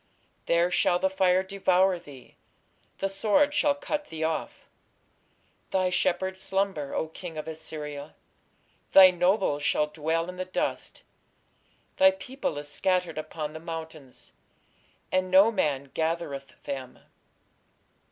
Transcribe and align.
There 0.47 0.71
shall 0.71 0.97
the 0.97 1.11
fire 1.11 1.43
devour 1.43 1.99
thee; 1.99 2.35
the 2.97 3.07
sword 3.07 3.53
shall 3.53 3.75
cut 3.75 4.05
thee 4.05 4.23
off.... 4.23 4.65
Thy 5.69 5.91
shepherds 5.91 6.41
slumber, 6.41 6.95
O 6.95 7.07
king 7.07 7.37
of 7.37 7.47
Assyria: 7.47 8.15
thy 8.93 9.11
nobles 9.11 9.61
shall 9.61 9.85
dwell 9.85 10.27
in 10.27 10.37
the 10.37 10.43
dust: 10.45 11.03
thy 11.97 12.09
people 12.09 12.57
is 12.57 12.67
scattered 12.67 13.19
upon 13.19 13.53
the 13.53 13.59
mountains, 13.59 14.33
and 15.11 15.29
no 15.29 15.51
man 15.51 15.91
gathereth 15.93 16.63
them. 16.63 16.97